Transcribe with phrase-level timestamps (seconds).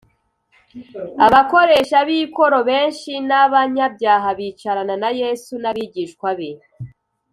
[1.25, 6.49] abakoresha b ikoro benshi n abanyabyaha bicarana na Yesu n abigishwa be